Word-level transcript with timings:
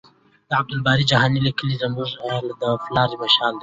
د 0.49 0.51
عبدالباري 0.59 1.03
جهاني 1.11 1.39
لیکنې 1.47 1.75
زموږ 1.83 2.07
لپاره 2.19 2.47
د 2.61 2.63
لارې 2.95 3.15
مشال 3.23 3.53
دي. 3.55 3.59